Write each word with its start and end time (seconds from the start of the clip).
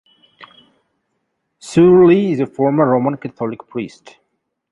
Soorley 1.61 2.31
is 2.31 2.39
a 2.39 2.47
former 2.47 2.87
Roman 2.87 3.17
Catholic 3.17 3.67
Priest. 3.69 4.17